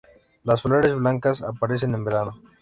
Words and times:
Las 0.43 0.63
flores, 0.63 0.95
blancas, 0.95 1.43
aparecen 1.43 1.93
en 1.93 2.03
verano. 2.03 2.41